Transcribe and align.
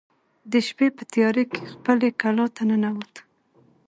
د 0.51 0.53
شپې 0.67 0.87
په 0.97 1.03
تیاره 1.13 1.43
کې 1.51 1.61
خپلې 1.73 2.09
کلا 2.21 2.45
ته 2.55 2.61
ننوت. 2.69 3.13